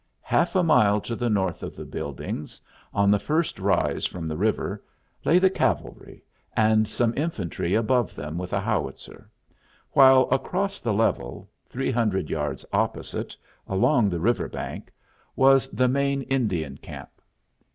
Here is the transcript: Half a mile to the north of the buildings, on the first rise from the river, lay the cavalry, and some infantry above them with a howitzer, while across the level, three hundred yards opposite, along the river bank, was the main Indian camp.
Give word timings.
Half 0.23 0.55
a 0.55 0.63
mile 0.63 0.99
to 1.01 1.15
the 1.15 1.29
north 1.29 1.61
of 1.61 1.75
the 1.75 1.85
buildings, 1.85 2.59
on 2.91 3.11
the 3.11 3.19
first 3.19 3.59
rise 3.59 4.03
from 4.03 4.27
the 4.27 4.35
river, 4.35 4.83
lay 5.23 5.37
the 5.37 5.51
cavalry, 5.51 6.23
and 6.57 6.87
some 6.87 7.13
infantry 7.15 7.75
above 7.75 8.15
them 8.15 8.39
with 8.39 8.51
a 8.51 8.59
howitzer, 8.59 9.29
while 9.91 10.27
across 10.31 10.81
the 10.81 10.91
level, 10.91 11.51
three 11.69 11.91
hundred 11.91 12.31
yards 12.31 12.65
opposite, 12.73 13.35
along 13.67 14.09
the 14.09 14.19
river 14.19 14.49
bank, 14.49 14.91
was 15.35 15.67
the 15.67 15.87
main 15.87 16.23
Indian 16.23 16.77
camp. 16.77 17.11